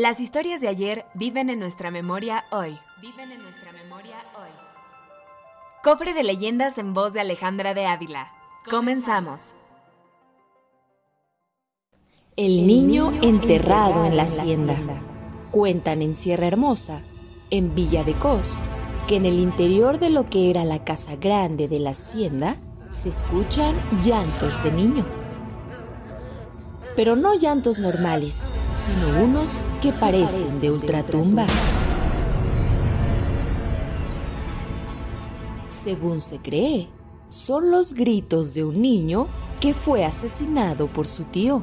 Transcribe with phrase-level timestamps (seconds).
[0.00, 2.78] Las historias de ayer viven en nuestra memoria hoy.
[3.02, 4.48] Viven en nuestra memoria hoy.
[5.82, 8.32] Cofre de leyendas en voz de Alejandra de Ávila.
[8.70, 9.52] Comenzamos.
[12.34, 14.78] El niño enterrado en la hacienda.
[15.50, 17.02] Cuentan en Sierra Hermosa,
[17.50, 18.58] en Villa de Cos,
[19.06, 22.56] que en el interior de lo que era la casa grande de la hacienda
[22.88, 25.19] se escuchan llantos de niño.
[27.00, 31.46] Pero no llantos normales, sino unos que parecen de ultratumba.
[35.82, 36.90] Según se cree,
[37.30, 39.28] son los gritos de un niño
[39.60, 41.62] que fue asesinado por su tío,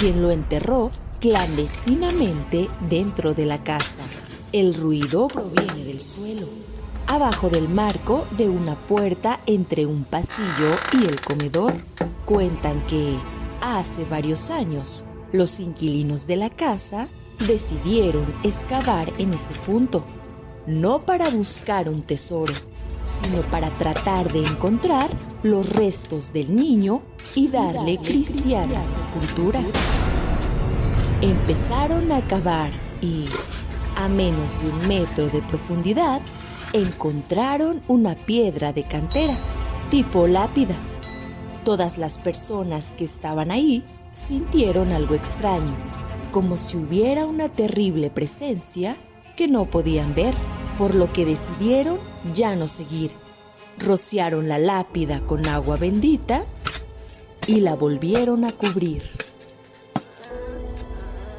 [0.00, 4.02] quien lo enterró clandestinamente dentro de la casa.
[4.50, 6.48] El ruido proviene del suelo,
[7.06, 11.74] abajo del marco de una puerta entre un pasillo y el comedor.
[12.24, 13.16] Cuentan que,
[13.64, 17.08] hace varios años, los inquilinos de la casa
[17.46, 20.04] decidieron excavar en ese punto,
[20.66, 22.52] no para buscar un tesoro,
[23.04, 25.08] sino para tratar de encontrar
[25.42, 27.02] los restos del niño
[27.34, 29.60] y darle cristiana sepultura.
[31.20, 32.70] Empezaron a cavar
[33.00, 33.24] y,
[33.96, 36.20] a menos de un metro de profundidad,
[36.72, 39.38] encontraron una piedra de cantera,
[39.90, 40.76] tipo lápida.
[41.64, 45.74] Todas las personas que estaban ahí sintieron algo extraño,
[46.30, 48.98] como si hubiera una terrible presencia
[49.34, 50.34] que no podían ver,
[50.76, 51.98] por lo que decidieron
[52.34, 53.12] ya no seguir.
[53.78, 56.44] Rociaron la lápida con agua bendita
[57.46, 59.02] y la volvieron a cubrir.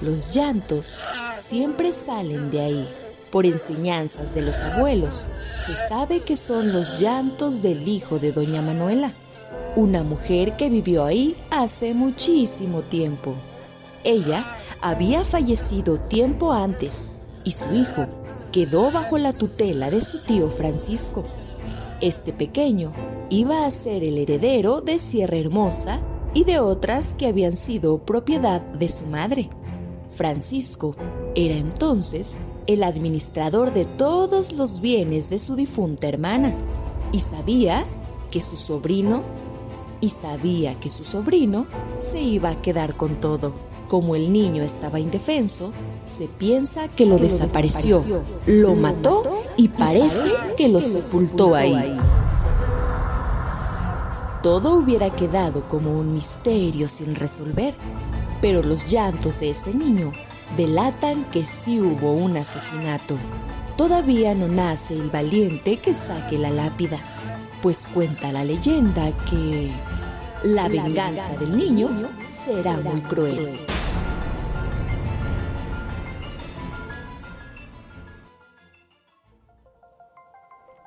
[0.00, 0.98] Los llantos
[1.38, 2.88] siempre salen de ahí.
[3.30, 5.26] Por enseñanzas de los abuelos,
[5.66, 9.12] se sabe que son los llantos del hijo de doña Manuela,
[9.76, 13.34] una mujer que vivió ahí hace muchísimo tiempo.
[14.02, 14.44] Ella
[14.80, 17.10] había fallecido tiempo antes
[17.44, 18.06] y su hijo
[18.52, 21.24] quedó bajo la tutela de su tío Francisco.
[22.00, 22.92] Este pequeño
[23.28, 26.00] iba a ser el heredero de Sierra Hermosa
[26.32, 29.50] y de otras que habían sido propiedad de su madre.
[30.14, 30.96] Francisco
[31.34, 36.54] era entonces el administrador de todos los bienes de su difunta hermana
[37.12, 37.84] y sabía
[38.30, 39.22] que su sobrino
[40.00, 41.66] y sabía que su sobrino
[41.98, 43.54] se iba a quedar con todo.
[43.88, 45.72] Como el niño estaba indefenso,
[46.06, 48.04] se piensa que lo desapareció,
[48.46, 51.96] lo mató y parece que lo sepultó ahí.
[54.42, 57.74] Todo hubiera quedado como un misterio sin resolver,
[58.40, 60.12] pero los llantos de ese niño
[60.56, 63.18] delatan que sí hubo un asesinato.
[63.76, 66.98] Todavía no nace el valiente que saque la lápida,
[67.62, 69.70] pues cuenta la leyenda que
[70.44, 71.88] la venganza del niño
[72.26, 73.66] será muy cruel.